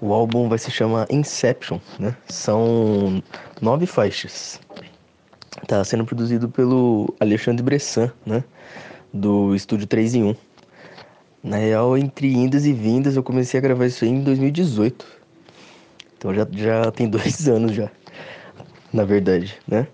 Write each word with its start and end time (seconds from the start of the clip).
O 0.00 0.14
álbum 0.14 0.48
vai 0.48 0.58
se 0.58 0.70
chamar 0.70 1.06
Inception, 1.10 1.78
né? 1.98 2.16
São 2.26 3.22
nove 3.60 3.84
faixas. 3.84 4.58
Tá 5.66 5.84
sendo 5.84 6.06
produzido 6.06 6.48
pelo 6.48 7.14
Alexandre 7.20 7.62
Bressan, 7.62 8.10
né? 8.24 8.42
Do 9.12 9.54
estúdio 9.54 9.86
3 9.86 10.14
em 10.14 10.24
1. 10.24 10.36
Na 11.42 11.56
real, 11.56 11.98
entre 11.98 12.32
indas 12.32 12.64
e 12.64 12.72
vindas, 12.72 13.16
eu 13.16 13.22
comecei 13.22 13.58
a 13.58 13.60
gravar 13.62 13.86
isso 13.86 14.04
aí 14.04 14.10
em 14.10 14.22
2018. 14.22 15.04
Então 16.16 16.34
já, 16.34 16.46
já 16.52 16.90
tem 16.90 17.08
dois 17.10 17.48
anos 17.48 17.72
já, 17.72 17.90
na 18.92 19.04
verdade, 19.04 19.58
né? 19.66 19.86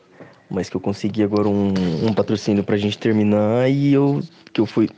Mas 0.49 0.69
que 0.69 0.77
eu 0.77 0.81
consegui 0.81 1.23
agora 1.25 1.49
um, 1.49 1.73
um 2.05 2.13
patrocínio 2.13 2.63
pra 2.63 2.77
gente 2.77 2.99
terminar 2.99 3.69
e 3.69 3.93
eu 3.93 4.23
que 4.53 4.61
eu 4.61 4.67
fui 4.67 4.89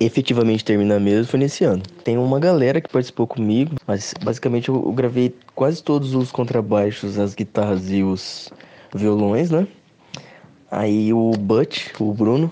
efetivamente 0.00 0.64
terminar 0.64 0.98
mesmo 0.98 1.26
foi 1.26 1.38
nesse 1.38 1.62
ano. 1.62 1.82
Tem 2.02 2.16
uma 2.16 2.40
galera 2.40 2.80
que 2.80 2.88
participou 2.88 3.26
comigo, 3.26 3.76
mas 3.86 4.14
basicamente 4.22 4.70
eu, 4.70 4.80
gravei 4.92 5.34
quase 5.54 5.82
todos 5.82 6.14
os 6.14 6.32
contrabaixos, 6.32 7.18
as 7.18 7.34
guitarras 7.34 7.90
e 7.90 8.02
os 8.02 8.50
violões, 8.94 9.50
né? 9.50 9.68
Aí 10.70 11.12
o 11.12 11.32
Butch, 11.32 11.88
o 12.00 12.14
Bruno, 12.14 12.50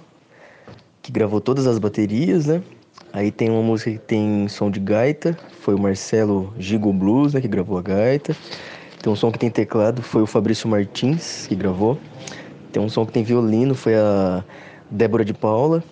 que 1.01 1.11
gravou 1.11 1.41
todas 1.41 1.67
as 1.67 1.79
baterias, 1.79 2.47
né? 2.47 2.63
Aí 3.13 3.31
tem 3.31 3.49
uma 3.49 3.63
música 3.63 3.93
que 3.93 3.99
tem 3.99 4.47
som 4.49 4.71
de 4.71 4.79
gaita, 4.79 5.37
foi 5.61 5.75
o 5.75 5.79
Marcelo 5.79 6.53
Gigo 6.59 6.93
Blues, 6.93 7.33
né, 7.33 7.41
que 7.41 7.49
gravou 7.49 7.79
a 7.79 7.83
gaita. 7.83 8.37
Tem 9.03 9.11
um 9.11 9.17
som 9.17 9.33
que 9.33 9.39
tem 9.39 9.51
teclado, 9.51 10.03
foi 10.03 10.21
o 10.21 10.27
Fabrício 10.27 10.69
Martins, 10.69 11.47
que 11.47 11.55
gravou. 11.55 11.99
Tem 12.71 12.83
um 12.83 12.89
som 12.89 13.07
que 13.07 13.13
tem 13.13 13.25
violino, 13.25 13.75
foi 13.75 13.95
a 13.95 14.45
Débora 14.91 15.25
de 15.25 15.33
Paula. 15.33 15.83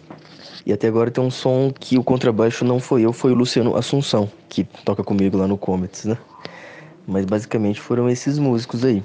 E 0.66 0.72
até 0.72 0.88
agora 0.88 1.12
tem 1.12 1.22
um 1.22 1.30
som 1.30 1.72
que 1.72 1.96
o 1.96 2.02
contrabaixo 2.02 2.64
não 2.64 2.80
foi 2.80 3.02
eu, 3.02 3.12
foi 3.12 3.30
o 3.30 3.36
Luciano 3.36 3.76
Assunção, 3.76 4.28
que 4.48 4.64
toca 4.84 5.04
comigo 5.04 5.38
lá 5.38 5.46
no 5.46 5.56
Comets, 5.56 6.04
né? 6.04 6.18
Mas 7.06 7.24
basicamente 7.24 7.80
foram 7.80 8.10
esses 8.10 8.36
músicos 8.36 8.84
aí. 8.84 9.00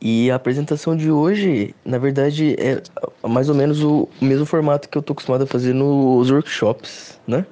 E 0.00 0.30
a 0.30 0.36
apresentação 0.36 0.96
de 0.96 1.10
hoje, 1.10 1.74
na 1.84 1.98
verdade, 1.98 2.56
é 2.58 2.80
mais 3.28 3.50
ou 3.50 3.54
menos 3.54 3.82
o 3.82 4.08
mesmo 4.18 4.46
formato 4.46 4.88
que 4.88 4.96
eu 4.96 5.02
tô 5.02 5.12
acostumado 5.12 5.42
a 5.42 5.46
fazer 5.46 5.74
nos 5.74 6.30
workshops, 6.30 7.20
né? 7.26 7.44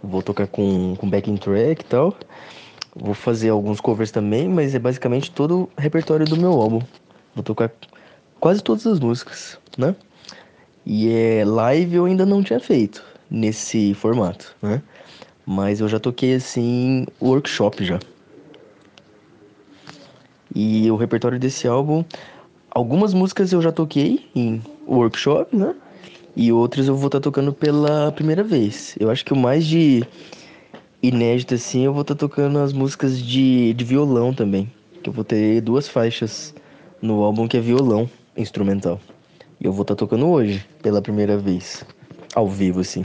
Vou 0.00 0.22
tocar 0.22 0.46
com, 0.46 0.94
com 0.96 1.10
backing 1.10 1.38
track 1.38 1.82
e 1.82 1.86
tal. 1.86 2.14
Vou 2.94 3.14
fazer 3.14 3.48
alguns 3.48 3.80
covers 3.80 4.12
também, 4.12 4.48
mas 4.48 4.76
é 4.76 4.78
basicamente 4.78 5.30
todo 5.32 5.62
o 5.62 5.70
repertório 5.76 6.24
do 6.24 6.36
meu 6.36 6.52
álbum. 6.52 6.80
Vou 7.34 7.42
tocar 7.42 7.72
quase 8.38 8.62
todas 8.62 8.86
as 8.86 9.00
músicas, 9.00 9.58
né? 9.76 9.96
E 10.84 11.08
é 11.08 11.44
live 11.44 11.96
eu 11.96 12.04
ainda 12.06 12.24
não 12.24 12.42
tinha 12.42 12.60
feito 12.60 13.04
nesse 13.30 13.94
formato, 13.94 14.56
né? 14.62 14.82
Mas 15.46 15.80
eu 15.80 15.88
já 15.88 15.98
toquei 16.00 16.34
assim 16.34 17.06
workshop 17.20 17.84
já. 17.84 17.98
E 20.54 20.90
o 20.90 20.96
repertório 20.96 21.38
desse 21.38 21.68
álbum, 21.68 22.04
algumas 22.70 23.14
músicas 23.14 23.52
eu 23.52 23.62
já 23.62 23.70
toquei 23.70 24.28
em 24.34 24.62
workshop, 24.86 25.54
né? 25.56 25.74
E 26.36 26.52
outras 26.52 26.88
eu 26.88 26.96
vou 26.96 27.06
estar 27.06 27.18
tá 27.18 27.24
tocando 27.24 27.52
pela 27.52 28.10
primeira 28.12 28.42
vez. 28.42 28.96
Eu 28.98 29.10
acho 29.10 29.24
que 29.24 29.32
o 29.32 29.36
mais 29.36 29.66
de 29.66 30.04
inédito 31.02 31.54
assim, 31.54 31.84
eu 31.84 31.92
vou 31.92 32.02
estar 32.02 32.14
tá 32.14 32.18
tocando 32.18 32.58
as 32.58 32.72
músicas 32.72 33.20
de, 33.20 33.74
de 33.74 33.84
violão 33.84 34.32
também. 34.32 34.70
Que 35.02 35.08
eu 35.08 35.12
vou 35.12 35.24
ter 35.24 35.60
duas 35.60 35.88
faixas 35.88 36.54
no 37.00 37.22
álbum 37.22 37.48
que 37.48 37.56
é 37.56 37.60
violão 37.60 38.08
instrumental. 38.36 39.00
E 39.60 39.66
eu 39.66 39.72
vou 39.72 39.82
estar 39.82 39.94
tá 39.94 39.98
tocando 39.98 40.26
hoje, 40.26 40.66
pela 40.82 41.02
primeira 41.02 41.36
vez, 41.36 41.84
ao 42.34 42.48
vivo, 42.48 42.80
assim. 42.80 43.04